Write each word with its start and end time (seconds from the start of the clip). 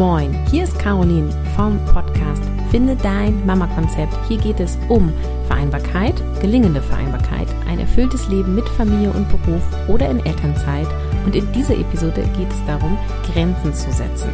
Moin, 0.00 0.34
hier 0.50 0.64
ist 0.64 0.78
Caroline 0.78 1.28
vom 1.54 1.78
Podcast 1.84 2.42
Finde 2.70 2.96
dein 2.96 3.44
Mama-Konzept. 3.44 4.14
Hier 4.28 4.38
geht 4.38 4.58
es 4.58 4.78
um 4.88 5.12
Vereinbarkeit, 5.46 6.14
gelingende 6.40 6.80
Vereinbarkeit, 6.80 7.48
ein 7.68 7.80
erfülltes 7.80 8.26
Leben 8.28 8.54
mit 8.54 8.66
Familie 8.66 9.10
und 9.10 9.28
Beruf 9.28 9.60
oder 9.88 10.08
in 10.08 10.24
Elternzeit. 10.24 10.86
Und 11.26 11.36
in 11.36 11.52
dieser 11.52 11.74
Episode 11.74 12.22
geht 12.38 12.50
es 12.50 12.64
darum, 12.66 12.96
Grenzen 13.30 13.74
zu 13.74 13.92
setzen. 13.92 14.30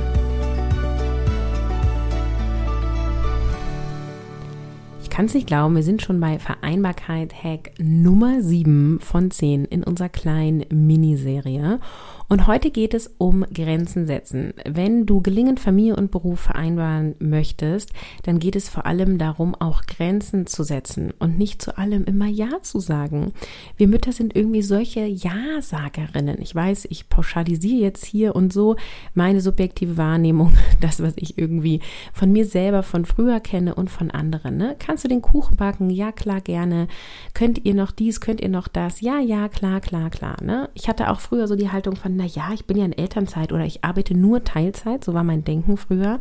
Kann 5.16 5.24
es 5.24 5.32
nicht 5.32 5.46
glauben, 5.46 5.74
wir 5.74 5.82
sind 5.82 6.02
schon 6.02 6.20
bei 6.20 6.38
Vereinbarkeit-Hack 6.38 7.72
Nummer 7.78 8.42
7 8.42 9.00
von 9.00 9.30
10 9.30 9.64
in 9.64 9.82
unserer 9.82 10.10
kleinen 10.10 10.66
Miniserie. 10.68 11.80
Und 12.28 12.48
heute 12.48 12.70
geht 12.70 12.92
es 12.92 13.14
um 13.18 13.44
Grenzen 13.54 14.06
setzen. 14.06 14.52
Wenn 14.68 15.06
du 15.06 15.22
gelingend 15.22 15.60
Familie 15.60 15.94
und 15.94 16.10
Beruf 16.10 16.40
vereinbaren 16.40 17.14
möchtest, 17.20 17.92
dann 18.24 18.40
geht 18.40 18.56
es 18.56 18.68
vor 18.68 18.84
allem 18.84 19.16
darum, 19.16 19.54
auch 19.54 19.82
Grenzen 19.86 20.46
zu 20.46 20.64
setzen 20.64 21.12
und 21.20 21.38
nicht 21.38 21.62
zu 21.62 21.78
allem 21.78 22.04
immer 22.04 22.26
Ja 22.26 22.60
zu 22.62 22.80
sagen. 22.80 23.32
Wir 23.76 23.86
Mütter 23.86 24.12
sind 24.12 24.34
irgendwie 24.34 24.62
solche 24.62 25.06
Ja-Sagerinnen. 25.06 26.42
Ich 26.42 26.52
weiß, 26.52 26.88
ich 26.90 27.08
pauschalisiere 27.08 27.80
jetzt 27.80 28.04
hier 28.04 28.34
und 28.34 28.52
so 28.52 28.74
meine 29.14 29.40
subjektive 29.40 29.96
Wahrnehmung, 29.96 30.52
das, 30.80 31.00
was 31.00 31.14
ich 31.16 31.38
irgendwie 31.38 31.80
von 32.12 32.32
mir 32.32 32.44
selber 32.44 32.82
von 32.82 33.04
früher 33.04 33.38
kenne 33.38 33.76
und 33.76 33.88
von 33.88 34.10
anderen. 34.10 34.56
Ne? 34.56 34.74
Kannst 34.80 35.04
du 35.06 35.14
den 35.14 35.22
Kuchen 35.22 35.56
backen? 35.56 35.90
Ja, 35.90 36.12
klar, 36.12 36.40
gerne. 36.40 36.88
Könnt 37.32 37.64
ihr 37.64 37.74
noch 37.74 37.90
dies? 37.90 38.20
Könnt 38.20 38.40
ihr 38.40 38.48
noch 38.48 38.68
das? 38.68 39.00
Ja, 39.00 39.18
ja, 39.18 39.48
klar, 39.48 39.80
klar, 39.80 40.10
klar. 40.10 40.36
Ne? 40.42 40.68
Ich 40.74 40.88
hatte 40.88 41.10
auch 41.10 41.20
früher 41.20 41.46
so 41.48 41.56
die 41.56 41.70
Haltung 41.70 41.96
von, 41.96 42.16
na 42.16 42.24
ja, 42.24 42.52
ich 42.52 42.66
bin 42.66 42.76
ja 42.76 42.84
in 42.84 42.92
Elternzeit 42.92 43.52
oder 43.52 43.64
ich 43.64 43.84
arbeite 43.84 44.14
nur 44.14 44.44
Teilzeit, 44.44 45.04
so 45.04 45.14
war 45.14 45.24
mein 45.24 45.44
Denken 45.44 45.76
früher. 45.76 46.18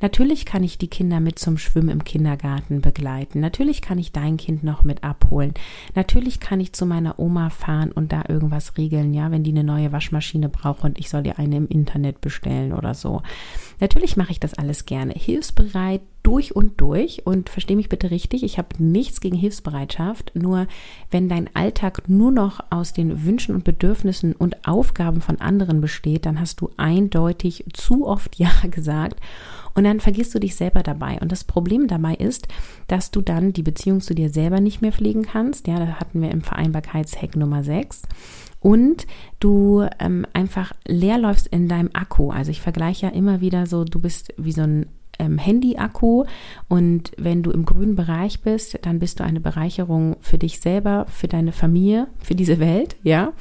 Natürlich 0.00 0.46
kann 0.46 0.64
ich 0.64 0.78
die 0.78 0.88
Kinder 0.88 1.20
mit 1.20 1.38
zum 1.38 1.58
Schwimmen 1.58 1.90
im 1.90 2.04
Kindergarten 2.04 2.80
begleiten. 2.80 3.40
Natürlich 3.40 3.82
kann 3.82 3.98
ich 3.98 4.12
dein 4.12 4.36
Kind 4.36 4.64
noch 4.64 4.84
mit 4.84 5.04
abholen. 5.04 5.54
Natürlich 5.94 6.40
kann 6.40 6.60
ich 6.60 6.72
zu 6.72 6.86
meiner 6.86 7.18
Oma 7.18 7.50
fahren 7.50 7.92
und 7.92 8.12
da 8.12 8.24
irgendwas 8.28 8.76
regeln, 8.78 9.14
ja, 9.14 9.30
wenn 9.30 9.44
die 9.44 9.50
eine 9.50 9.64
neue 9.64 9.92
Waschmaschine 9.92 10.48
braucht 10.48 10.84
und 10.84 10.98
ich 10.98 11.10
soll 11.10 11.26
ihr 11.26 11.38
eine 11.38 11.56
im 11.56 11.68
Internet 11.68 12.20
bestellen 12.20 12.72
oder 12.72 12.94
so. 12.94 13.22
Natürlich 13.80 14.16
mache 14.16 14.32
ich 14.32 14.40
das 14.40 14.54
alles 14.54 14.86
gerne. 14.86 15.12
Hilfsbereit, 15.12 16.02
durch 16.22 16.54
und 16.54 16.80
durch 16.80 17.26
und 17.26 17.48
verstehe 17.48 17.76
mich 17.76 17.88
bitte 17.88 18.10
richtig, 18.10 18.42
ich 18.42 18.58
habe 18.58 18.68
nichts 18.78 19.20
gegen 19.20 19.36
Hilfsbereitschaft, 19.36 20.32
nur 20.34 20.66
wenn 21.10 21.28
dein 21.28 21.50
Alltag 21.54 22.08
nur 22.08 22.30
noch 22.30 22.60
aus 22.70 22.92
den 22.92 23.24
Wünschen 23.24 23.54
und 23.54 23.64
Bedürfnissen 23.64 24.32
und 24.34 24.66
Aufgaben 24.66 25.20
von 25.20 25.40
anderen 25.40 25.80
besteht, 25.80 26.26
dann 26.26 26.40
hast 26.40 26.60
du 26.60 26.70
eindeutig 26.76 27.64
zu 27.72 28.06
oft 28.06 28.36
Ja 28.42 28.50
gesagt 28.70 29.20
und 29.74 29.84
dann 29.84 30.00
vergisst 30.00 30.34
du 30.34 30.38
dich 30.38 30.54
selber 30.54 30.82
dabei. 30.82 31.18
Und 31.20 31.32
das 31.32 31.44
Problem 31.44 31.86
dabei 31.86 32.14
ist, 32.14 32.48
dass 32.88 33.10
du 33.10 33.20
dann 33.20 33.52
die 33.52 33.62
Beziehung 33.62 34.00
zu 34.00 34.14
dir 34.14 34.30
selber 34.30 34.60
nicht 34.60 34.82
mehr 34.82 34.92
pflegen 34.92 35.22
kannst. 35.22 35.66
Ja, 35.66 35.78
da 35.78 35.86
hatten 35.94 36.20
wir 36.20 36.30
im 36.30 36.42
Vereinbarkeitshack 36.42 37.36
Nummer 37.36 37.64
6 37.64 38.02
und 38.60 39.06
du 39.40 39.86
ähm, 39.98 40.26
einfach 40.32 40.72
leer 40.86 41.18
läufst 41.18 41.46
in 41.48 41.68
deinem 41.68 41.90
Akku. 41.94 42.30
Also 42.30 42.50
ich 42.50 42.60
vergleiche 42.60 43.06
ja 43.06 43.12
immer 43.12 43.40
wieder 43.40 43.66
so, 43.66 43.84
du 43.84 43.98
bist 43.98 44.34
wie 44.36 44.52
so 44.52 44.62
ein 44.62 44.86
ähm, 45.22 45.38
Handy-Akku 45.38 46.24
und 46.68 47.12
wenn 47.16 47.42
du 47.42 47.50
im 47.50 47.64
grünen 47.64 47.94
Bereich 47.94 48.40
bist, 48.40 48.78
dann 48.82 48.98
bist 48.98 49.20
du 49.20 49.24
eine 49.24 49.40
Bereicherung 49.40 50.16
für 50.20 50.38
dich 50.38 50.60
selber, 50.60 51.06
für 51.08 51.28
deine 51.28 51.52
Familie, 51.52 52.08
für 52.18 52.34
diese 52.34 52.58
Welt, 52.58 52.96
ja. 53.02 53.32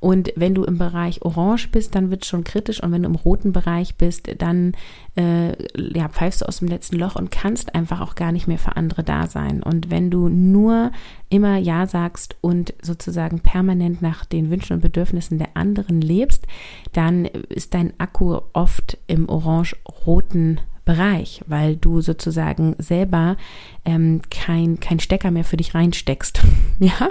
Und 0.00 0.32
wenn 0.36 0.54
du 0.54 0.64
im 0.64 0.78
Bereich 0.78 1.22
Orange 1.22 1.68
bist, 1.70 1.94
dann 1.94 2.10
wird 2.10 2.22
es 2.22 2.28
schon 2.28 2.44
kritisch 2.44 2.82
und 2.82 2.92
wenn 2.92 3.02
du 3.02 3.08
im 3.08 3.14
roten 3.14 3.52
Bereich 3.52 3.96
bist, 3.96 4.30
dann 4.38 4.72
äh, 5.16 5.50
ja, 5.76 6.08
pfeifst 6.08 6.42
du 6.42 6.46
aus 6.46 6.58
dem 6.58 6.68
letzten 6.68 6.96
Loch 6.96 7.16
und 7.16 7.30
kannst 7.30 7.74
einfach 7.74 8.00
auch 8.00 8.14
gar 8.14 8.32
nicht 8.32 8.46
mehr 8.46 8.58
für 8.58 8.76
andere 8.76 9.02
da 9.02 9.26
sein. 9.26 9.62
Und 9.62 9.90
wenn 9.90 10.10
du 10.10 10.28
nur 10.28 10.90
immer 11.28 11.56
Ja 11.58 11.86
sagst 11.86 12.36
und 12.40 12.74
sozusagen 12.82 13.40
permanent 13.40 14.00
nach 14.00 14.24
den 14.24 14.50
Wünschen 14.50 14.74
und 14.74 14.80
Bedürfnissen 14.80 15.38
der 15.38 15.56
anderen 15.56 16.00
lebst, 16.00 16.46
dann 16.92 17.24
ist 17.24 17.74
dein 17.74 17.92
Akku 17.98 18.38
oft 18.52 18.98
im 19.06 19.28
orange-roten 19.28 20.60
Bereich, 20.86 21.42
weil 21.46 21.76
du 21.76 22.00
sozusagen 22.00 22.76
selber 22.78 23.36
ähm, 23.84 24.22
kein, 24.30 24.80
kein 24.80 25.00
Stecker 25.00 25.32
mehr 25.32 25.44
für 25.44 25.58
dich 25.58 25.74
reinsteckst. 25.74 26.40
ja? 26.78 27.10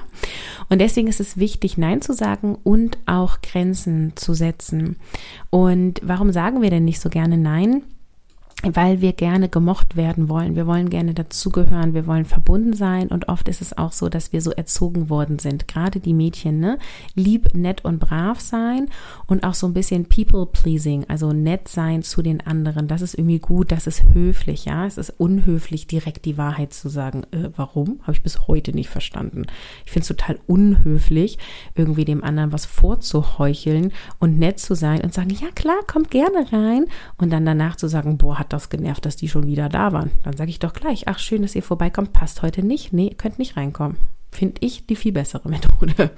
Und 0.69 0.80
deswegen 0.80 1.09
ist 1.09 1.19
es 1.19 1.38
wichtig, 1.38 1.78
Nein 1.78 2.02
zu 2.02 2.14
sagen 2.14 2.58
und 2.64 2.97
auch 3.06 3.41
Grenzen 3.41 4.14
zu 4.16 4.34
setzen. 4.34 4.96
Und 5.50 6.00
warum 6.03 6.31
sagen 6.31 6.62
wir 6.62 6.69
denn 6.69 6.85
nicht 6.85 7.02
so 7.02 7.09
gerne 7.09 7.38
Nein? 7.38 7.84
Weil 8.63 9.01
wir 9.01 9.13
gerne 9.13 9.49
gemocht 9.49 9.95
werden 9.95 10.29
wollen. 10.29 10.55
Wir 10.55 10.66
wollen 10.66 10.89
gerne 10.89 11.13
dazugehören, 11.13 11.93
wir 11.93 12.07
wollen 12.07 12.25
verbunden 12.25 12.73
sein 12.73 13.09
und 13.09 13.27
oft 13.27 13.49
ist 13.49 13.61
es 13.61 13.77
auch 13.77 13.91
so, 13.91 14.09
dass 14.09 14.31
wir 14.31 14.41
so 14.41 14.51
erzogen 14.51 15.09
worden 15.09 15.39
sind. 15.39 15.67
Gerade 15.67 15.99
die 15.99 16.13
Mädchen, 16.13 16.59
ne? 16.59 16.79
Lieb, 17.16 17.53
nett 17.53 17.83
und 17.83 17.99
brav 17.99 18.39
sein 18.39 18.88
und 19.27 19.43
auch 19.43 19.53
so 19.53 19.67
ein 19.67 19.73
bisschen 19.73 20.05
people 20.05 20.45
pleasing, 20.45 21.05
also 21.09 21.33
nett 21.33 21.67
sein 21.67 22.01
zu 22.01 22.21
den 22.21 22.41
anderen. 22.41 22.88
Das 22.88 23.01
ist 23.01 23.16
irgendwie 23.16 23.39
gut, 23.39 23.71
das 23.71 23.88
ist 23.88 24.03
höflich, 24.13 24.66
ja? 24.66 24.85
Es 24.85 24.97
ist 24.97 25.11
unhöflich, 25.17 25.85
direkt 25.85 26.25
die 26.25 26.37
Wahrheit 26.37 26.73
zu 26.73 26.89
sagen. 26.89 27.23
Äh, 27.31 27.49
warum? 27.55 27.99
Habe 28.03 28.13
ich 28.13 28.23
bis 28.23 28.47
heute 28.47 28.73
nicht 28.73 28.89
verstanden. 28.89 29.45
Ich 29.85 29.91
finde 29.91 30.03
es 30.03 30.07
total 30.07 30.39
unhöflich, 30.47 31.37
irgendwie 31.75 32.05
dem 32.05 32.23
anderen 32.23 32.53
was 32.53 32.66
vorzuheucheln 32.66 33.91
und 34.19 34.39
nett 34.39 34.59
zu 34.59 34.75
sein 34.75 35.01
und 35.01 35.13
sagen, 35.13 35.29
ja 35.29 35.49
klar, 35.53 35.77
kommt 35.87 36.09
gerne 36.09 36.51
rein 36.51 36.85
und 37.17 37.31
dann 37.31 37.45
danach 37.45 37.75
zu 37.75 37.87
sagen, 37.87 38.17
boah, 38.17 38.44
hat 38.45 38.53
das 38.53 38.69
genervt, 38.69 39.06
dass 39.06 39.16
die 39.16 39.28
schon 39.28 39.47
wieder 39.47 39.69
da 39.69 39.91
waren. 39.91 40.11
Dann 40.23 40.38
sage 40.38 40.50
ich 40.50 40.59
doch 40.59 40.73
gleich, 40.73 41.07
ach 41.07 41.19
schön, 41.19 41.41
dass 41.41 41.56
ihr 41.56 41.63
vorbeikommt, 41.63 42.13
passt 42.13 42.41
heute 42.41 42.63
nicht. 42.63 42.94
Nee, 42.94 43.16
könnt 43.17 43.39
nicht 43.39 43.57
reinkommen. 43.57 43.97
Finde 44.31 44.61
ich 44.61 44.85
die 44.85 44.95
viel 44.95 45.11
bessere 45.11 45.50
Methode. 45.50 46.11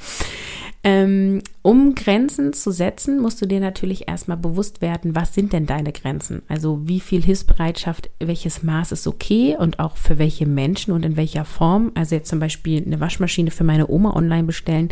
Ähm, 0.83 1.41
um 1.63 1.95
Grenzen 1.95 2.53
zu 2.53 2.71
setzen, 2.71 3.19
musst 3.19 3.41
du 3.41 3.45
dir 3.45 3.59
natürlich 3.59 4.07
erstmal 4.07 4.37
bewusst 4.37 4.81
werden, 4.81 5.15
was 5.15 5.33
sind 5.33 5.51
denn 5.51 5.65
deine 5.65 5.91
Grenzen? 5.91 6.43
Also 6.47 6.79
wie 6.87 7.01
viel 7.01 7.21
Hilfsbereitschaft, 7.21 8.09
welches 8.19 8.63
Maß 8.63 8.93
ist 8.93 9.05
okay 9.05 9.57
und 9.59 9.79
auch 9.79 9.97
für 9.97 10.17
welche 10.17 10.45
Menschen 10.45 10.93
und 10.93 11.03
in 11.03 11.17
welcher 11.17 11.43
Form. 11.43 11.91
Also 11.95 12.15
jetzt 12.15 12.29
zum 12.29 12.39
Beispiel 12.39 12.85
eine 12.85 13.01
Waschmaschine 13.01 13.51
für 13.51 13.65
meine 13.65 13.89
Oma 13.89 14.15
online 14.15 14.45
bestellen, 14.45 14.89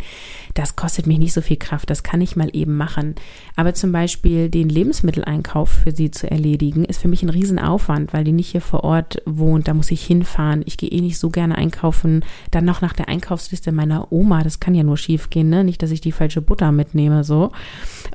das 0.52 0.76
kostet 0.76 1.06
mich 1.06 1.18
nicht 1.18 1.32
so 1.32 1.40
viel 1.40 1.56
Kraft, 1.56 1.88
das 1.88 2.02
kann 2.02 2.20
ich 2.20 2.36
mal 2.36 2.50
eben 2.52 2.76
machen. 2.76 3.14
Aber 3.54 3.72
zum 3.72 3.92
Beispiel 3.92 4.50
den 4.50 4.68
Lebensmitteleinkauf 4.68 5.70
für 5.70 5.92
sie 5.92 6.10
zu 6.10 6.30
erledigen, 6.30 6.84
ist 6.84 7.00
für 7.00 7.08
mich 7.08 7.22
ein 7.22 7.30
Riesenaufwand, 7.30 8.12
weil 8.12 8.24
die 8.24 8.32
nicht 8.32 8.50
hier 8.50 8.60
vor 8.60 8.84
Ort 8.84 9.22
wohnt, 9.24 9.68
da 9.68 9.72
muss 9.72 9.90
ich 9.90 10.04
hinfahren. 10.04 10.62
Ich 10.66 10.76
gehe 10.76 10.90
eh 10.90 11.00
nicht 11.00 11.18
so 11.18 11.30
gerne 11.30 11.56
einkaufen. 11.56 12.22
Dann 12.50 12.66
noch 12.66 12.82
nach 12.82 12.92
der 12.92 13.08
Einkaufsliste 13.08 13.72
meiner 13.72 14.12
Oma, 14.12 14.42
das 14.42 14.60
kann 14.60 14.74
ja 14.74 14.82
nur 14.82 14.98
schief 14.98 15.30
gehen, 15.30 15.48
ne? 15.48 15.64
Nicht, 15.64 15.75
dass 15.78 15.90
ich 15.90 16.00
die 16.00 16.12
falsche 16.12 16.42
Butter 16.42 16.72
mitnehme, 16.72 17.24
so. 17.24 17.52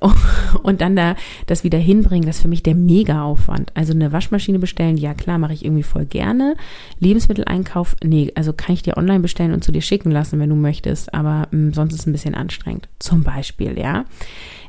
Und 0.63 0.81
dann 0.81 0.95
da 0.95 1.16
das 1.45 1.63
wieder 1.63 1.77
hinbringen, 1.77 2.25
das 2.25 2.38
ist 2.38 2.41
für 2.41 2.47
mich 2.47 2.63
der 2.63 2.75
Mega-Aufwand. 2.75 3.72
Also 3.75 3.94
eine 3.94 4.11
Waschmaschine 4.11 4.59
bestellen, 4.59 4.97
ja 4.97 5.13
klar, 5.13 5.38
mache 5.38 5.53
ich 5.53 5.66
irgendwie 5.66 5.83
voll 5.83 6.05
gerne. 6.05 6.55
Lebensmitteleinkauf, 6.99 7.95
nee, 8.03 8.31
also 8.35 8.53
kann 8.53 8.73
ich 8.73 8.83
dir 8.83 8.97
online 8.97 9.19
bestellen 9.19 9.53
und 9.53 9.63
zu 9.63 9.72
dir 9.72 9.81
schicken 9.81 10.11
lassen, 10.11 10.39
wenn 10.39 10.49
du 10.49 10.55
möchtest, 10.55 11.13
aber 11.13 11.47
mh, 11.51 11.51
hm, 11.51 11.73
sonst 11.73 11.94
ist 11.94 12.01
es 12.01 12.07
ein 12.07 12.11
bisschen 12.13 12.35
anstrengend. 12.35 12.89
Zum 12.99 13.23
Beispiel, 13.23 13.78
ja. 13.78 14.05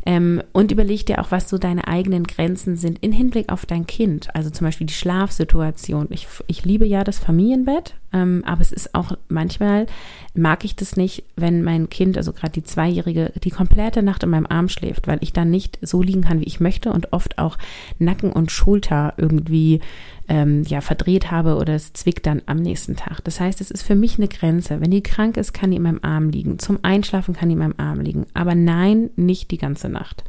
Ähm, 0.05 0.43
und 0.53 0.73
überleg 0.73 1.07
dir 1.07 1.21
auch, 1.21 1.31
was 1.31 1.49
so 1.49 1.59
deine 1.59 1.87
eigenen 1.87 2.25
Grenzen 2.25 2.77
sind 2.77 2.99
in 2.99 3.13
Hinblick 3.13 3.51
auf 3.53 3.67
dein 3.67 3.87
Kind. 3.87 4.35
Also 4.35 4.51
zum 4.51 4.67
Beispiel 4.67 4.87
die 4.87 4.95
Schlafsituation. 4.95 6.09
Ich, 6.11 6.27
ich 6.49 6.65
liebe 6.65 6.87
ja 6.87 7.05
das 7.05 7.19
Familienbett, 7.19 7.95
ähm, 8.13 8.43
aber 8.47 8.61
es 8.61 8.73
ist 8.73 8.95
auch 8.95 9.17
manchmal, 9.29 9.87
mag 10.35 10.65
ich 10.65 10.77
das 10.77 10.97
nicht, 10.97 11.25
wenn 11.37 11.63
mein 11.63 11.89
Kind, 11.89 12.17
also 12.17 12.33
gerade 12.33 12.53
die 12.53 12.63
Zweijährige, 12.63 13.33
die 13.43 13.51
komplette 13.51 14.03
Nacht 14.03 14.23
in 14.23 14.31
meinem 14.31 14.47
Arm 14.47 14.69
schläft, 14.69 15.07
weil 15.07 15.19
ich 15.21 15.33
dann 15.33 15.51
nicht 15.51 15.79
so 15.83 16.03
liegen 16.03 16.23
kann, 16.23 16.41
wie 16.41 16.47
ich 16.47 16.61
möchte 16.61 16.93
und 16.93 17.13
oft 17.13 17.39
auch 17.39 17.59
Nacken 17.99 18.33
und 18.33 18.51
Schulter 18.51 19.15
irgendwie 19.17 19.81
ähm, 20.29 20.63
ja 20.65 20.81
verdreht 20.81 21.31
habe 21.31 21.57
oder 21.57 21.75
es 21.75 21.93
zwickt 21.93 22.27
dann 22.27 22.43
am 22.47 22.59
nächsten 22.59 22.97
Tag. 22.97 23.23
Das 23.25 23.41
heißt, 23.41 23.61
es 23.61 23.71
ist 23.71 23.83
für 23.83 23.95
mich 23.95 24.19
eine 24.19 24.29
Grenze. 24.29 24.81
Wenn 24.81 24.91
die 24.91 25.03
krank 25.03 25.37
ist, 25.37 25.53
kann 25.53 25.71
die 25.71 25.77
in 25.77 25.83
meinem 25.83 26.01
Arm 26.03 26.31
liegen. 26.31 26.59
Zum 26.59 26.79
Einschlafen 26.83 27.35
kann 27.35 27.49
die 27.49 27.55
in 27.55 27.59
meinem 27.59 27.75
Arm 27.77 28.01
liegen. 28.01 28.27
Aber 28.35 28.55
nein, 28.55 29.11
nicht 29.17 29.51
die 29.51 29.59
ganze 29.59 29.89
Nacht. 29.89 30.25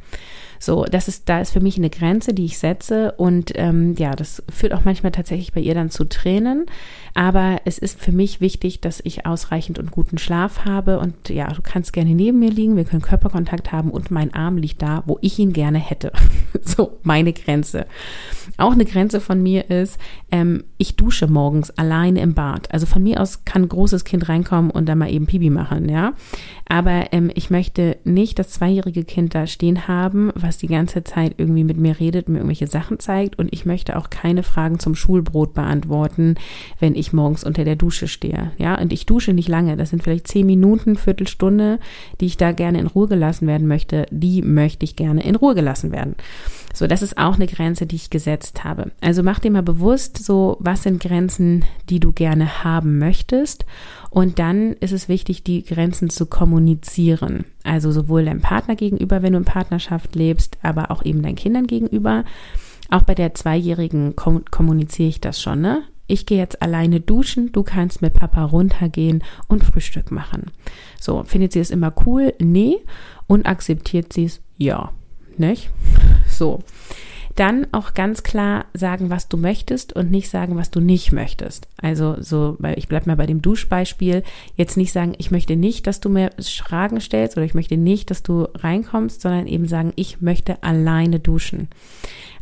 So, 0.58 0.84
das 0.84 1.08
ist, 1.08 1.28
da 1.28 1.40
ist 1.40 1.52
für 1.52 1.60
mich 1.60 1.76
eine 1.76 1.90
Grenze, 1.90 2.34
die 2.34 2.44
ich 2.44 2.58
setze 2.58 3.12
und 3.12 3.52
ähm, 3.56 3.94
ja, 3.96 4.14
das 4.14 4.42
führt 4.48 4.72
auch 4.72 4.84
manchmal 4.84 5.12
tatsächlich 5.12 5.52
bei 5.52 5.60
ihr 5.60 5.74
dann 5.74 5.90
zu 5.90 6.04
Tränen. 6.04 6.66
Aber 7.14 7.60
es 7.64 7.78
ist 7.78 8.00
für 8.00 8.10
mich 8.10 8.40
wichtig, 8.40 8.80
dass 8.80 9.00
ich 9.04 9.24
ausreichend 9.24 9.78
und 9.78 9.92
guten 9.92 10.18
Schlaf 10.18 10.64
habe 10.64 10.98
und 10.98 11.28
ja, 11.28 11.52
du 11.52 11.62
kannst 11.62 11.92
gerne 11.92 12.14
neben 12.14 12.40
mir 12.40 12.50
liegen, 12.50 12.76
wir 12.76 12.84
können 12.84 13.02
Körperkontakt 13.02 13.70
haben 13.70 13.90
und 13.90 14.10
mein 14.10 14.34
Arm 14.34 14.56
liegt 14.56 14.82
da, 14.82 15.04
wo 15.06 15.18
ich 15.20 15.38
ihn 15.38 15.52
gerne 15.52 15.78
hätte. 15.78 16.12
so, 16.62 16.98
meine 17.04 17.32
Grenze. 17.32 17.86
Auch 18.56 18.72
eine 18.72 18.84
Grenze 18.84 19.20
von 19.20 19.42
mir 19.42 19.70
ist, 19.70 19.98
ähm, 20.32 20.64
ich 20.76 20.96
dusche 20.96 21.28
morgens 21.28 21.70
alleine 21.70 22.20
im 22.20 22.34
Bad. 22.34 22.72
Also 22.72 22.86
von 22.86 23.02
mir 23.02 23.20
aus 23.20 23.44
kann 23.44 23.62
ein 23.62 23.68
großes 23.68 24.04
Kind 24.04 24.28
reinkommen 24.28 24.70
und 24.70 24.88
dann 24.88 24.98
mal 24.98 25.10
eben 25.10 25.26
Pipi 25.26 25.50
machen, 25.50 25.88
ja. 25.88 26.14
Aber 26.68 27.12
ähm, 27.12 27.30
ich 27.34 27.50
möchte 27.50 27.98
nicht 28.04 28.38
das 28.38 28.50
zweijährige 28.50 29.04
Kind 29.04 29.34
da 29.34 29.46
stehen 29.46 29.86
haben, 29.86 30.32
was 30.44 30.58
die 30.58 30.66
ganze 30.66 31.02
Zeit 31.04 31.34
irgendwie 31.38 31.64
mit 31.64 31.76
mir 31.76 31.98
redet, 31.98 32.28
mir 32.28 32.38
irgendwelche 32.38 32.66
Sachen 32.66 32.98
zeigt 32.98 33.38
und 33.38 33.52
ich 33.52 33.64
möchte 33.64 33.96
auch 33.96 34.10
keine 34.10 34.42
Fragen 34.42 34.78
zum 34.78 34.94
Schulbrot 34.94 35.54
beantworten, 35.54 36.36
wenn 36.78 36.94
ich 36.94 37.12
morgens 37.12 37.44
unter 37.44 37.64
der 37.64 37.76
Dusche 37.76 38.08
stehe. 38.08 38.52
Ja, 38.58 38.80
und 38.80 38.92
ich 38.92 39.06
dusche 39.06 39.32
nicht 39.32 39.48
lange. 39.48 39.76
Das 39.76 39.90
sind 39.90 40.02
vielleicht 40.02 40.28
zehn 40.28 40.46
Minuten, 40.46 40.96
Viertelstunde, 40.96 41.78
die 42.20 42.26
ich 42.26 42.36
da 42.36 42.52
gerne 42.52 42.78
in 42.78 42.86
Ruhe 42.86 43.08
gelassen 43.08 43.46
werden 43.46 43.66
möchte. 43.66 44.06
Die 44.10 44.42
möchte 44.42 44.84
ich 44.84 44.96
gerne 44.96 45.24
in 45.24 45.36
Ruhe 45.36 45.54
gelassen 45.54 45.92
werden. 45.92 46.14
So, 46.74 46.88
das 46.88 47.02
ist 47.02 47.18
auch 47.18 47.36
eine 47.36 47.46
Grenze, 47.46 47.86
die 47.86 47.96
ich 47.96 48.10
gesetzt 48.10 48.64
habe. 48.64 48.90
Also 49.00 49.22
mach 49.22 49.38
dir 49.38 49.52
mal 49.52 49.62
bewusst, 49.62 50.18
so, 50.18 50.56
was 50.58 50.82
sind 50.82 51.00
Grenzen, 51.00 51.64
die 51.88 52.00
du 52.00 52.12
gerne 52.12 52.64
haben 52.64 52.98
möchtest. 52.98 53.64
Und 54.14 54.38
dann 54.38 54.74
ist 54.74 54.92
es 54.92 55.08
wichtig, 55.08 55.42
die 55.42 55.64
Grenzen 55.64 56.08
zu 56.08 56.26
kommunizieren. 56.26 57.46
Also 57.64 57.90
sowohl 57.90 58.24
deinem 58.24 58.40
Partner 58.40 58.76
gegenüber, 58.76 59.22
wenn 59.22 59.32
du 59.32 59.40
in 59.40 59.44
Partnerschaft 59.44 60.14
lebst, 60.14 60.56
aber 60.62 60.92
auch 60.92 61.04
eben 61.04 61.20
deinen 61.20 61.34
Kindern 61.34 61.66
gegenüber. 61.66 62.22
Auch 62.90 63.02
bei 63.02 63.16
der 63.16 63.34
Zweijährigen 63.34 64.14
kommuniziere 64.14 65.08
ich 65.08 65.20
das 65.20 65.42
schon, 65.42 65.60
ne? 65.62 65.82
Ich 66.06 66.26
gehe 66.26 66.38
jetzt 66.38 66.62
alleine 66.62 67.00
duschen, 67.00 67.50
du 67.50 67.64
kannst 67.64 68.02
mit 68.02 68.14
Papa 68.14 68.44
runtergehen 68.44 69.24
und 69.48 69.64
Frühstück 69.64 70.12
machen. 70.12 70.52
So, 71.00 71.24
findet 71.24 71.52
sie 71.52 71.58
es 71.58 71.72
immer 71.72 71.92
cool? 72.06 72.34
Nee. 72.38 72.76
Und 73.26 73.46
akzeptiert 73.46 74.12
sie 74.12 74.26
es? 74.26 74.40
Ja. 74.58 74.92
Nicht? 75.38 75.70
So. 76.28 76.60
Dann 77.34 77.66
auch 77.72 77.94
ganz 77.94 78.22
klar 78.22 78.66
sagen, 78.74 79.10
was 79.10 79.28
du 79.28 79.36
möchtest 79.36 79.92
und 79.92 80.10
nicht 80.10 80.28
sagen, 80.28 80.56
was 80.56 80.70
du 80.70 80.80
nicht 80.80 81.12
möchtest. 81.12 81.66
Also 81.76 82.16
so, 82.20 82.56
ich 82.76 82.86
bleib 82.88 83.06
mal 83.06 83.16
bei 83.16 83.26
dem 83.26 83.42
Duschbeispiel, 83.42 84.22
jetzt 84.56 84.76
nicht 84.76 84.92
sagen, 84.92 85.14
ich 85.18 85.30
möchte 85.30 85.56
nicht, 85.56 85.86
dass 85.86 86.00
du 86.00 86.08
mir 86.08 86.30
Fragen 86.40 87.00
stellst 87.00 87.36
oder 87.36 87.44
ich 87.44 87.54
möchte 87.54 87.76
nicht, 87.76 88.10
dass 88.10 88.22
du 88.22 88.48
reinkommst, 88.54 89.20
sondern 89.20 89.46
eben 89.46 89.66
sagen, 89.66 89.92
ich 89.96 90.20
möchte 90.20 90.62
alleine 90.62 91.18
duschen. 91.18 91.68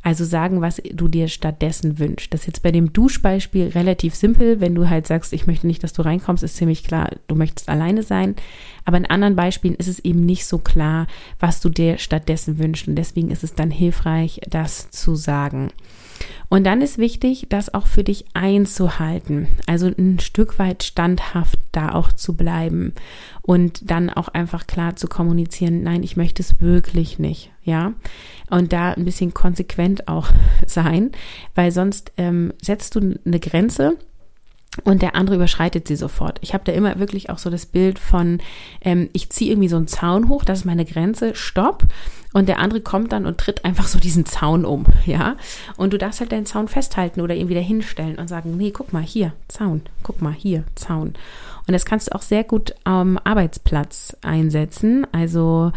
Also 0.02 0.24
sagen, 0.24 0.60
was 0.60 0.82
du 0.92 1.06
dir 1.06 1.28
stattdessen 1.28 1.98
wünschst. 1.98 2.34
Das 2.34 2.40
ist 2.40 2.46
jetzt 2.48 2.62
bei 2.62 2.72
dem 2.72 2.92
Duschbeispiel 2.92 3.68
relativ 3.68 4.16
simpel. 4.16 4.60
Wenn 4.60 4.74
du 4.74 4.88
halt 4.88 5.06
sagst, 5.06 5.32
ich 5.32 5.46
möchte 5.46 5.68
nicht, 5.68 5.84
dass 5.84 5.92
du 5.92 6.02
reinkommst, 6.02 6.42
ist 6.42 6.56
ziemlich 6.56 6.82
klar, 6.82 7.10
du 7.28 7.36
möchtest 7.36 7.68
alleine 7.68 8.02
sein. 8.02 8.34
Aber 8.84 8.96
in 8.96 9.06
anderen 9.06 9.36
Beispielen 9.36 9.76
ist 9.76 9.86
es 9.86 10.00
eben 10.00 10.26
nicht 10.26 10.46
so 10.46 10.58
klar, 10.58 11.06
was 11.38 11.60
du 11.60 11.68
dir 11.68 11.98
stattdessen 11.98 12.58
wünschst. 12.58 12.88
Und 12.88 12.96
deswegen 12.96 13.30
ist 13.30 13.44
es 13.44 13.54
dann 13.54 13.70
hilfreich, 13.70 14.40
das 14.48 14.90
zu 14.90 15.14
sagen. 15.14 15.70
Und 16.48 16.64
dann 16.64 16.82
ist 16.82 16.98
wichtig, 16.98 17.46
das 17.48 17.72
auch 17.72 17.86
für 17.86 18.04
dich 18.04 18.26
einzuhalten. 18.34 19.48
Also 19.66 19.86
ein 19.86 20.18
Stück 20.18 20.58
weit 20.58 20.82
standhaft 20.82 21.58
da 21.72 21.94
auch 21.94 22.12
zu 22.12 22.34
bleiben 22.34 22.92
und 23.40 23.90
dann 23.90 24.10
auch 24.10 24.28
einfach 24.28 24.66
klar 24.66 24.96
zu 24.96 25.08
kommunizieren, 25.08 25.82
nein, 25.82 26.02
ich 26.02 26.16
möchte 26.16 26.42
es 26.42 26.60
wirklich 26.60 27.18
nicht, 27.18 27.50
ja. 27.64 27.92
Und 28.50 28.72
da 28.72 28.92
ein 28.92 29.04
bisschen 29.04 29.34
konsequent 29.34 30.08
auch 30.08 30.28
sein, 30.66 31.12
weil 31.54 31.72
sonst 31.72 32.12
ähm, 32.16 32.52
setzt 32.60 32.94
du 32.94 33.18
eine 33.24 33.40
Grenze 33.40 33.96
und 34.84 35.02
der 35.02 35.14
andere 35.14 35.36
überschreitet 35.36 35.86
sie 35.86 35.96
sofort. 35.96 36.38
Ich 36.40 36.54
habe 36.54 36.64
da 36.64 36.72
immer 36.72 36.98
wirklich 36.98 37.28
auch 37.28 37.38
so 37.38 37.50
das 37.50 37.66
Bild 37.66 37.98
von, 37.98 38.40
ähm, 38.80 39.10
ich 39.12 39.28
ziehe 39.28 39.50
irgendwie 39.50 39.68
so 39.68 39.76
einen 39.76 39.86
Zaun 39.86 40.28
hoch, 40.28 40.44
das 40.44 40.60
ist 40.60 40.64
meine 40.64 40.86
Grenze, 40.86 41.34
stopp. 41.34 41.84
Und 42.32 42.48
der 42.48 42.58
andere 42.58 42.80
kommt 42.80 43.12
dann 43.12 43.26
und 43.26 43.36
tritt 43.36 43.66
einfach 43.66 43.86
so 43.86 43.98
diesen 43.98 44.24
Zaun 44.24 44.64
um, 44.64 44.86
ja. 45.04 45.36
Und 45.76 45.92
du 45.92 45.98
darfst 45.98 46.20
halt 46.20 46.32
deinen 46.32 46.46
Zaun 46.46 46.68
festhalten 46.68 47.20
oder 47.20 47.34
ihn 47.34 47.50
wieder 47.50 47.60
hinstellen 47.60 48.18
und 48.18 48.28
sagen, 48.28 48.56
nee, 48.56 48.70
guck 48.70 48.94
mal, 48.94 49.02
hier, 49.02 49.34
Zaun, 49.48 49.82
guck 50.02 50.22
mal, 50.22 50.32
hier, 50.32 50.64
Zaun. 50.74 51.14
Und 51.66 51.74
das 51.74 51.84
kannst 51.84 52.08
du 52.08 52.14
auch 52.14 52.22
sehr 52.22 52.42
gut 52.42 52.74
am 52.84 53.18
Arbeitsplatz 53.22 54.16
einsetzen. 54.22 55.06
Also 55.12 55.72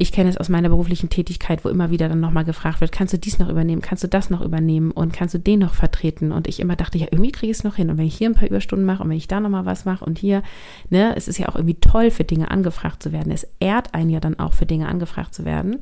ich 0.00 0.12
kenne 0.12 0.30
es 0.30 0.38
aus 0.38 0.48
meiner 0.48 0.70
beruflichen 0.70 1.10
Tätigkeit, 1.10 1.62
wo 1.62 1.68
immer 1.68 1.90
wieder 1.90 2.08
dann 2.08 2.20
nochmal 2.20 2.46
gefragt 2.46 2.80
wird, 2.80 2.90
kannst 2.90 3.12
du 3.12 3.18
dies 3.18 3.38
noch 3.38 3.50
übernehmen, 3.50 3.82
kannst 3.82 4.02
du 4.02 4.08
das 4.08 4.30
noch 4.30 4.40
übernehmen 4.40 4.92
und 4.92 5.12
kannst 5.12 5.34
du 5.34 5.38
den 5.38 5.58
noch 5.58 5.74
vertreten? 5.74 6.32
Und 6.32 6.48
ich 6.48 6.58
immer 6.58 6.74
dachte, 6.74 6.96
ja, 6.96 7.06
irgendwie 7.10 7.32
kriege 7.32 7.50
ich 7.50 7.58
es 7.58 7.64
noch 7.64 7.76
hin. 7.76 7.90
Und 7.90 7.98
wenn 7.98 8.06
ich 8.06 8.16
hier 8.16 8.30
ein 8.30 8.34
paar 8.34 8.48
Überstunden 8.48 8.86
mache 8.86 9.02
und 9.02 9.10
wenn 9.10 9.18
ich 9.18 9.28
da 9.28 9.40
nochmal 9.40 9.66
was 9.66 9.84
mache 9.84 10.02
und 10.02 10.18
hier, 10.18 10.42
ne, 10.88 11.14
es 11.16 11.28
ist 11.28 11.36
ja 11.36 11.50
auch 11.50 11.54
irgendwie 11.54 11.74
toll, 11.74 12.10
für 12.10 12.24
Dinge 12.24 12.50
angefragt 12.50 13.02
zu 13.02 13.12
werden. 13.12 13.30
Es 13.30 13.46
ehrt 13.60 13.92
einen 13.92 14.08
ja 14.08 14.20
dann 14.20 14.38
auch, 14.38 14.54
für 14.54 14.64
Dinge 14.64 14.88
angefragt 14.88 15.34
zu 15.34 15.44
werden. 15.44 15.80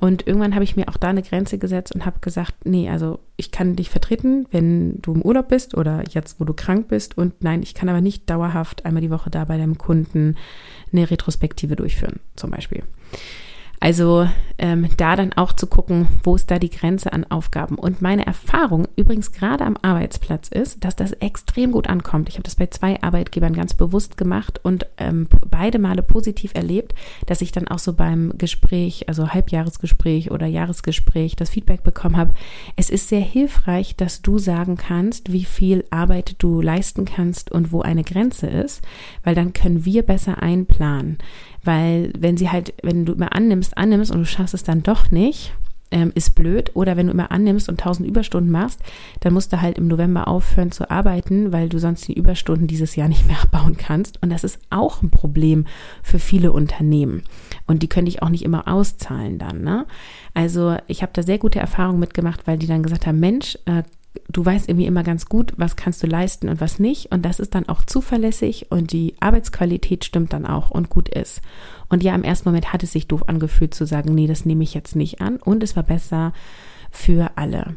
Und 0.00 0.26
irgendwann 0.26 0.54
habe 0.54 0.64
ich 0.64 0.76
mir 0.76 0.88
auch 0.88 0.96
da 0.96 1.08
eine 1.08 1.20
Grenze 1.20 1.58
gesetzt 1.58 1.94
und 1.94 2.06
habe 2.06 2.20
gesagt, 2.20 2.64
nee, 2.64 2.88
also 2.88 3.18
ich 3.36 3.50
kann 3.50 3.76
dich 3.76 3.90
vertreten, 3.90 4.46
wenn 4.50 5.02
du 5.02 5.12
im 5.12 5.20
Urlaub 5.20 5.48
bist 5.48 5.76
oder 5.76 6.02
jetzt, 6.10 6.40
wo 6.40 6.44
du 6.44 6.54
krank 6.54 6.88
bist. 6.88 7.18
Und 7.18 7.44
nein, 7.44 7.62
ich 7.62 7.74
kann 7.74 7.90
aber 7.90 8.00
nicht 8.00 8.30
dauerhaft 8.30 8.86
einmal 8.86 9.02
die 9.02 9.10
Woche 9.10 9.28
da 9.28 9.44
bei 9.44 9.58
deinem 9.58 9.76
Kunden 9.76 10.36
eine 10.90 11.10
Retrospektive 11.10 11.76
durchführen, 11.76 12.20
zum 12.36 12.50
Beispiel. 12.50 12.82
Also 13.80 14.28
ähm, 14.58 14.88
da 14.98 15.16
dann 15.16 15.32
auch 15.32 15.54
zu 15.54 15.66
gucken, 15.66 16.06
wo 16.22 16.36
ist 16.36 16.50
da 16.50 16.58
die 16.58 16.68
Grenze 16.68 17.14
an 17.14 17.24
Aufgaben. 17.30 17.76
Und 17.76 18.02
meine 18.02 18.26
Erfahrung 18.26 18.86
übrigens 18.94 19.32
gerade 19.32 19.64
am 19.64 19.78
Arbeitsplatz 19.80 20.48
ist, 20.48 20.84
dass 20.84 20.96
das 20.96 21.12
extrem 21.12 21.72
gut 21.72 21.88
ankommt. 21.88 22.28
Ich 22.28 22.34
habe 22.34 22.42
das 22.42 22.56
bei 22.56 22.66
zwei 22.66 23.02
Arbeitgebern 23.02 23.54
ganz 23.54 23.72
bewusst 23.72 24.18
gemacht 24.18 24.60
und 24.62 24.84
ähm, 24.98 25.28
beide 25.50 25.78
Male 25.78 26.02
positiv 26.02 26.52
erlebt, 26.54 26.94
dass 27.24 27.40
ich 27.40 27.52
dann 27.52 27.68
auch 27.68 27.78
so 27.78 27.94
beim 27.94 28.34
Gespräch, 28.36 29.08
also 29.08 29.30
Halbjahresgespräch 29.30 30.30
oder 30.30 30.46
Jahresgespräch, 30.46 31.36
das 31.36 31.48
Feedback 31.48 31.82
bekommen 31.82 32.18
habe. 32.18 32.34
Es 32.76 32.90
ist 32.90 33.08
sehr 33.08 33.22
hilfreich, 33.22 33.96
dass 33.96 34.20
du 34.20 34.36
sagen 34.38 34.76
kannst, 34.76 35.32
wie 35.32 35.44
viel 35.44 35.84
Arbeit 35.88 36.34
du 36.38 36.60
leisten 36.60 37.06
kannst 37.06 37.50
und 37.50 37.72
wo 37.72 37.80
eine 37.80 38.04
Grenze 38.04 38.46
ist, 38.46 38.82
weil 39.24 39.34
dann 39.34 39.54
können 39.54 39.86
wir 39.86 40.02
besser 40.02 40.42
einplanen. 40.42 41.16
Weil 41.62 42.12
wenn 42.18 42.36
sie 42.36 42.50
halt, 42.50 42.74
wenn 42.82 43.04
du 43.04 43.12
immer 43.12 43.34
annimmst, 43.34 43.76
annimmst 43.76 44.10
und 44.10 44.20
du 44.20 44.26
schaffst 44.26 44.54
es 44.54 44.64
dann 44.64 44.82
doch 44.82 45.10
nicht, 45.10 45.52
ähm, 45.90 46.12
ist 46.14 46.34
blöd. 46.34 46.70
Oder 46.74 46.96
wenn 46.96 47.06
du 47.06 47.12
immer 47.12 47.30
annimmst 47.30 47.68
und 47.68 47.80
tausend 47.80 48.08
Überstunden 48.08 48.50
machst, 48.50 48.80
dann 49.20 49.32
musst 49.32 49.52
du 49.52 49.60
halt 49.60 49.78
im 49.78 49.88
November 49.88 50.28
aufhören 50.28 50.70
zu 50.70 50.90
arbeiten, 50.90 51.52
weil 51.52 51.68
du 51.68 51.78
sonst 51.78 52.06
die 52.08 52.14
Überstunden 52.14 52.66
dieses 52.66 52.96
Jahr 52.96 53.08
nicht 53.08 53.26
mehr 53.26 53.42
abbauen 53.42 53.76
kannst. 53.76 54.22
Und 54.22 54.30
das 54.30 54.44
ist 54.44 54.58
auch 54.70 55.02
ein 55.02 55.10
Problem 55.10 55.66
für 56.02 56.18
viele 56.18 56.52
Unternehmen. 56.52 57.22
Und 57.66 57.82
die 57.82 57.88
können 57.88 58.06
dich 58.06 58.22
auch 58.22 58.28
nicht 58.28 58.44
immer 58.44 58.68
auszahlen 58.68 59.38
dann. 59.38 59.62
Ne? 59.62 59.86
Also 60.34 60.76
ich 60.86 61.02
habe 61.02 61.12
da 61.14 61.22
sehr 61.22 61.38
gute 61.38 61.58
Erfahrungen 61.58 62.00
mitgemacht, 62.00 62.46
weil 62.46 62.58
die 62.58 62.66
dann 62.66 62.82
gesagt 62.82 63.06
haben, 63.06 63.20
Mensch, 63.20 63.58
äh, 63.66 63.82
du 64.28 64.44
weißt 64.44 64.68
irgendwie 64.68 64.86
immer 64.86 65.02
ganz 65.02 65.26
gut, 65.26 65.52
was 65.56 65.76
kannst 65.76 66.02
du 66.02 66.06
leisten 66.06 66.48
und 66.48 66.60
was 66.60 66.78
nicht. 66.78 67.12
Und 67.12 67.24
das 67.24 67.40
ist 67.40 67.54
dann 67.54 67.68
auch 67.68 67.84
zuverlässig 67.84 68.66
und 68.70 68.92
die 68.92 69.14
Arbeitsqualität 69.20 70.04
stimmt 70.04 70.32
dann 70.32 70.46
auch 70.46 70.70
und 70.70 70.90
gut 70.90 71.08
ist. 71.08 71.40
Und 71.88 72.02
ja, 72.02 72.14
im 72.14 72.24
ersten 72.24 72.48
Moment 72.48 72.72
hat 72.72 72.82
es 72.82 72.92
sich 72.92 73.08
doof 73.08 73.28
angefühlt 73.28 73.74
zu 73.74 73.86
sagen, 73.86 74.14
nee, 74.14 74.26
das 74.26 74.44
nehme 74.44 74.64
ich 74.64 74.74
jetzt 74.74 74.96
nicht 74.96 75.20
an. 75.20 75.36
Und 75.36 75.62
es 75.62 75.76
war 75.76 75.82
besser 75.82 76.32
für 76.90 77.32
alle. 77.36 77.76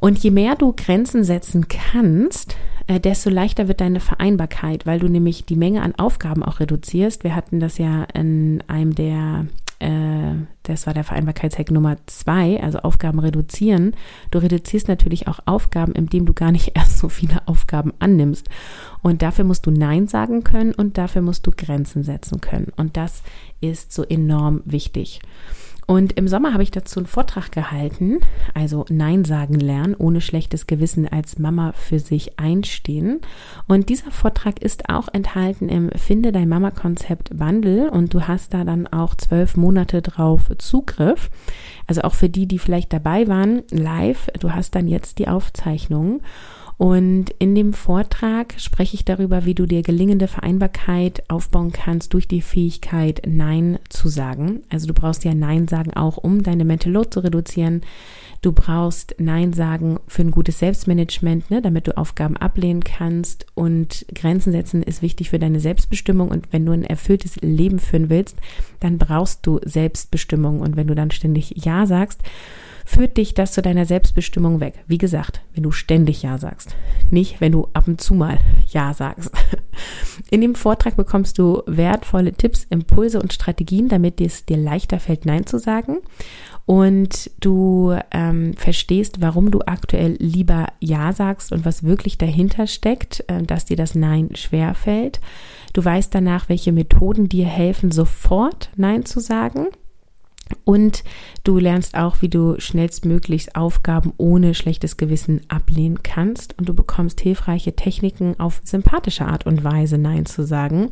Und 0.00 0.18
je 0.18 0.30
mehr 0.30 0.54
du 0.54 0.72
Grenzen 0.76 1.24
setzen 1.24 1.66
kannst, 1.68 2.56
äh, 2.86 3.00
desto 3.00 3.30
leichter 3.30 3.66
wird 3.66 3.80
deine 3.80 4.00
Vereinbarkeit, 4.00 4.86
weil 4.86 5.00
du 5.00 5.08
nämlich 5.08 5.44
die 5.44 5.56
Menge 5.56 5.82
an 5.82 5.94
Aufgaben 5.96 6.44
auch 6.44 6.60
reduzierst. 6.60 7.24
Wir 7.24 7.34
hatten 7.34 7.58
das 7.58 7.78
ja 7.78 8.04
in 8.14 8.62
einem 8.68 8.94
der 8.94 9.46
äh, 9.78 10.34
das 10.64 10.86
war 10.86 10.94
der 10.94 11.04
Vereinbarkeitshack 11.04 11.70
Nummer 11.70 11.96
zwei, 12.06 12.62
also 12.62 12.78
Aufgaben 12.80 13.18
reduzieren. 13.18 13.94
Du 14.30 14.38
reduzierst 14.38 14.88
natürlich 14.88 15.28
auch 15.28 15.40
Aufgaben, 15.46 15.92
indem 15.92 16.26
du 16.26 16.34
gar 16.34 16.52
nicht 16.52 16.72
erst 16.74 16.98
so 16.98 17.08
viele 17.08 17.46
Aufgaben 17.46 17.92
annimmst. 17.98 18.48
Und 19.02 19.22
dafür 19.22 19.44
musst 19.44 19.66
du 19.66 19.70
Nein 19.70 20.08
sagen 20.08 20.44
können 20.44 20.74
und 20.74 20.98
dafür 20.98 21.22
musst 21.22 21.46
du 21.46 21.52
Grenzen 21.52 22.02
setzen 22.02 22.40
können. 22.40 22.72
Und 22.76 22.96
das 22.96 23.22
ist 23.60 23.92
so 23.92 24.02
enorm 24.02 24.62
wichtig. 24.64 25.20
Und 25.90 26.12
im 26.18 26.28
Sommer 26.28 26.52
habe 26.52 26.62
ich 26.62 26.70
dazu 26.70 27.00
einen 27.00 27.06
Vortrag 27.06 27.50
gehalten, 27.50 28.20
also 28.52 28.84
Nein 28.90 29.24
sagen 29.24 29.54
lernen, 29.54 29.94
ohne 29.96 30.20
schlechtes 30.20 30.66
Gewissen 30.66 31.08
als 31.08 31.38
Mama 31.38 31.72
für 31.72 31.98
sich 31.98 32.38
einstehen. 32.38 33.22
Und 33.68 33.88
dieser 33.88 34.10
Vortrag 34.10 34.60
ist 34.60 34.90
auch 34.90 35.08
enthalten 35.10 35.70
im 35.70 35.88
Finde 35.96 36.30
dein 36.30 36.50
Mama-Konzept 36.50 37.38
Bundle 37.38 37.90
und 37.90 38.12
du 38.12 38.28
hast 38.28 38.52
da 38.52 38.64
dann 38.64 38.86
auch 38.86 39.14
zwölf 39.14 39.56
Monate 39.56 40.02
drauf 40.02 40.50
Zugriff. 40.58 41.30
Also 41.86 42.02
auch 42.02 42.14
für 42.14 42.28
die, 42.28 42.44
die 42.44 42.58
vielleicht 42.58 42.92
dabei 42.92 43.26
waren, 43.26 43.62
live, 43.70 44.28
du 44.40 44.52
hast 44.52 44.74
dann 44.74 44.88
jetzt 44.88 45.18
die 45.18 45.28
Aufzeichnung. 45.28 46.20
Und 46.78 47.30
in 47.40 47.56
dem 47.56 47.72
Vortrag 47.72 48.54
spreche 48.56 48.94
ich 48.94 49.04
darüber, 49.04 49.44
wie 49.44 49.54
du 49.54 49.66
dir 49.66 49.82
gelingende 49.82 50.28
Vereinbarkeit 50.28 51.28
aufbauen 51.28 51.72
kannst 51.72 52.14
durch 52.14 52.28
die 52.28 52.40
Fähigkeit, 52.40 53.22
Nein 53.26 53.80
zu 53.88 54.08
sagen. 54.08 54.62
Also 54.70 54.86
du 54.86 54.94
brauchst 54.94 55.24
ja 55.24 55.34
Nein 55.34 55.66
sagen 55.66 55.92
auch, 55.94 56.16
um 56.18 56.44
deine 56.44 56.64
Mental 56.64 56.92
Load 56.92 57.10
zu 57.10 57.18
reduzieren. 57.18 57.82
Du 58.42 58.52
brauchst 58.52 59.16
Nein 59.18 59.52
sagen 59.52 59.98
für 60.06 60.22
ein 60.22 60.30
gutes 60.30 60.60
Selbstmanagement, 60.60 61.50
ne, 61.50 61.60
damit 61.60 61.88
du 61.88 61.96
Aufgaben 61.96 62.36
ablehnen 62.36 62.84
kannst. 62.84 63.46
Und 63.54 64.06
Grenzen 64.14 64.52
setzen 64.52 64.84
ist 64.84 65.02
wichtig 65.02 65.30
für 65.30 65.40
deine 65.40 65.58
Selbstbestimmung. 65.58 66.28
Und 66.28 66.52
wenn 66.52 66.64
du 66.64 66.70
ein 66.70 66.84
erfülltes 66.84 67.34
Leben 67.40 67.80
führen 67.80 68.08
willst, 68.08 68.36
dann 68.78 68.98
brauchst 68.98 69.44
du 69.48 69.58
Selbstbestimmung. 69.64 70.60
Und 70.60 70.76
wenn 70.76 70.86
du 70.86 70.94
dann 70.94 71.10
ständig 71.10 71.54
Ja 71.56 71.86
sagst, 71.86 72.22
führt 72.88 73.18
dich 73.18 73.34
das 73.34 73.52
zu 73.52 73.60
deiner 73.60 73.84
Selbstbestimmung 73.84 74.60
weg. 74.60 74.82
Wie 74.86 74.96
gesagt, 74.96 75.42
wenn 75.52 75.62
du 75.62 75.72
ständig 75.72 76.22
Ja 76.22 76.38
sagst, 76.38 76.74
nicht 77.10 77.38
wenn 77.38 77.52
du 77.52 77.68
ab 77.74 77.86
und 77.86 78.00
zu 78.00 78.14
mal 78.14 78.38
Ja 78.66 78.94
sagst. 78.94 79.30
In 80.30 80.40
dem 80.40 80.54
Vortrag 80.54 80.96
bekommst 80.96 81.38
du 81.38 81.62
wertvolle 81.66 82.32
Tipps, 82.32 82.66
Impulse 82.70 83.20
und 83.20 83.34
Strategien, 83.34 83.88
damit 83.88 84.22
es 84.22 84.46
dir 84.46 84.56
leichter 84.56 85.00
fällt, 85.00 85.26
Nein 85.26 85.44
zu 85.44 85.58
sagen. 85.58 85.98
Und 86.64 87.30
du 87.40 87.94
ähm, 88.10 88.54
verstehst, 88.54 89.20
warum 89.20 89.50
du 89.50 89.60
aktuell 89.66 90.16
lieber 90.18 90.68
Ja 90.80 91.12
sagst 91.12 91.52
und 91.52 91.66
was 91.66 91.82
wirklich 91.82 92.16
dahinter 92.16 92.66
steckt, 92.66 93.22
äh, 93.28 93.42
dass 93.42 93.66
dir 93.66 93.76
das 93.76 93.94
Nein 93.94 94.30
schwer 94.34 94.74
fällt. 94.74 95.20
Du 95.74 95.84
weißt 95.84 96.14
danach, 96.14 96.48
welche 96.48 96.72
Methoden 96.72 97.28
dir 97.28 97.46
helfen, 97.46 97.90
sofort 97.90 98.70
Nein 98.76 99.04
zu 99.04 99.20
sagen. 99.20 99.66
Und 100.64 101.04
du 101.44 101.58
lernst 101.58 101.96
auch, 101.96 102.22
wie 102.22 102.28
du 102.28 102.58
schnellstmöglichst 102.58 103.56
Aufgaben 103.56 104.12
ohne 104.16 104.54
schlechtes 104.54 104.96
Gewissen 104.96 105.40
ablehnen 105.48 106.02
kannst. 106.02 106.58
Und 106.58 106.68
du 106.68 106.74
bekommst 106.74 107.20
hilfreiche 107.20 107.74
Techniken, 107.74 108.38
auf 108.38 108.60
sympathische 108.64 109.26
Art 109.26 109.46
und 109.46 109.64
Weise 109.64 109.98
Nein 109.98 110.26
zu 110.26 110.44
sagen. 110.44 110.90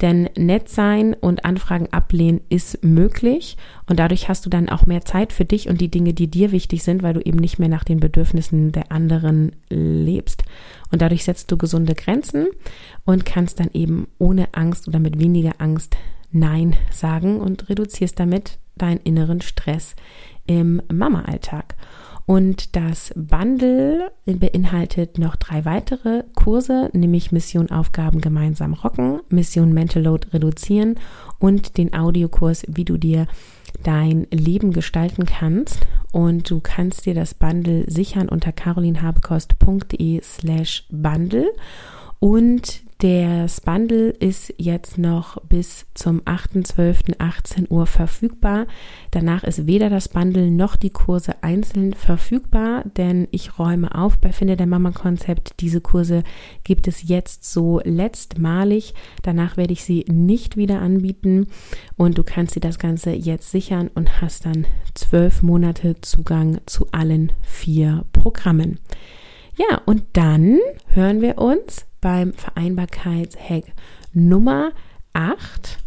Denn 0.00 0.28
nett 0.36 0.68
sein 0.68 1.14
und 1.14 1.44
Anfragen 1.44 1.88
ablehnen 1.92 2.40
ist 2.48 2.84
möglich. 2.84 3.56
Und 3.88 3.98
dadurch 3.98 4.28
hast 4.28 4.46
du 4.46 4.50
dann 4.50 4.68
auch 4.68 4.86
mehr 4.86 5.04
Zeit 5.04 5.32
für 5.32 5.44
dich 5.44 5.68
und 5.68 5.80
die 5.80 5.90
Dinge, 5.90 6.14
die 6.14 6.28
dir 6.28 6.52
wichtig 6.52 6.82
sind, 6.84 7.02
weil 7.02 7.14
du 7.14 7.20
eben 7.20 7.38
nicht 7.38 7.58
mehr 7.58 7.68
nach 7.68 7.84
den 7.84 7.98
Bedürfnissen 7.98 8.70
der 8.70 8.92
anderen 8.92 9.52
lebst. 9.68 10.44
Und 10.92 11.02
dadurch 11.02 11.24
setzt 11.24 11.50
du 11.50 11.56
gesunde 11.56 11.94
Grenzen 11.94 12.46
und 13.04 13.24
kannst 13.24 13.58
dann 13.58 13.70
eben 13.72 14.06
ohne 14.18 14.48
Angst 14.52 14.86
oder 14.86 15.00
mit 15.00 15.18
weniger 15.18 15.54
Angst 15.58 15.96
Nein 16.30 16.76
sagen 16.92 17.40
und 17.40 17.68
reduzierst 17.68 18.20
damit 18.20 18.58
deinen 18.78 19.00
inneren 19.00 19.40
Stress 19.40 19.94
im 20.46 20.80
Mama-Alltag. 20.90 21.76
Und 22.28 22.76
das 22.76 23.14
Bundle 23.16 24.10
beinhaltet 24.26 25.18
noch 25.18 25.36
drei 25.36 25.64
weitere 25.64 26.24
Kurse, 26.34 26.90
nämlich 26.92 27.32
Mission 27.32 27.70
Aufgaben 27.70 28.20
gemeinsam 28.20 28.74
rocken, 28.74 29.20
Mission 29.30 29.72
Mental 29.72 30.02
Load 30.02 30.28
reduzieren 30.34 30.96
und 31.38 31.78
den 31.78 31.94
Audiokurs, 31.94 32.64
wie 32.68 32.84
du 32.84 32.98
dir 32.98 33.26
dein 33.82 34.26
Leben 34.30 34.72
gestalten 34.72 35.24
kannst. 35.24 35.86
Und 36.12 36.50
du 36.50 36.60
kannst 36.60 37.06
dir 37.06 37.14
das 37.14 37.32
Bundle 37.32 37.84
sichern 37.90 38.28
unter 38.28 38.52
carolinhabekost.de 38.52 40.20
slash 40.22 40.84
Bundle. 40.90 41.48
Und 42.20 42.82
das 43.00 43.60
Bundle 43.60 44.10
ist 44.10 44.52
jetzt 44.58 44.98
noch 44.98 45.40
bis 45.42 45.86
zum 45.94 46.20
8.12.18 46.22 47.70
Uhr 47.70 47.86
verfügbar. 47.86 48.66
Danach 49.12 49.44
ist 49.44 49.68
weder 49.68 49.88
das 49.88 50.08
Bundle 50.08 50.50
noch 50.50 50.74
die 50.74 50.90
Kurse 50.90 51.44
einzeln 51.44 51.94
verfügbar, 51.94 52.82
denn 52.96 53.28
ich 53.30 53.60
räume 53.60 53.94
auf 53.94 54.18
bei 54.18 54.32
Finde 54.32 54.56
der 54.56 54.66
Mama 54.66 54.90
Konzept. 54.90 55.60
Diese 55.60 55.80
Kurse 55.80 56.24
gibt 56.64 56.88
es 56.88 57.06
jetzt 57.08 57.44
so 57.44 57.80
letztmalig. 57.84 58.94
Danach 59.22 59.56
werde 59.56 59.74
ich 59.74 59.84
sie 59.84 60.04
nicht 60.08 60.56
wieder 60.56 60.80
anbieten 60.80 61.46
und 61.96 62.18
du 62.18 62.24
kannst 62.24 62.56
dir 62.56 62.60
das 62.60 62.80
Ganze 62.80 63.12
jetzt 63.12 63.52
sichern 63.52 63.92
und 63.94 64.20
hast 64.20 64.44
dann 64.44 64.66
zwölf 64.94 65.44
Monate 65.44 66.00
Zugang 66.00 66.58
zu 66.66 66.88
allen 66.90 67.30
vier 67.42 68.06
Programmen. 68.12 68.80
Ja, 69.56 69.82
und 69.86 70.02
dann 70.12 70.58
hören 70.94 71.20
wir 71.20 71.38
uns 71.38 71.87
beim 72.00 72.32
Vereinbarkeitshack 72.32 73.64
Nummer 74.12 74.72
8. 75.12 75.78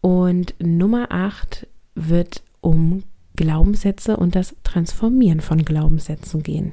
Und 0.00 0.54
Nummer 0.60 1.10
8 1.10 1.66
wird 1.94 2.42
um 2.60 3.02
Glaubenssätze 3.36 4.16
und 4.16 4.34
das 4.34 4.54
Transformieren 4.64 5.40
von 5.40 5.64
Glaubenssätzen 5.64 6.42
gehen. 6.42 6.72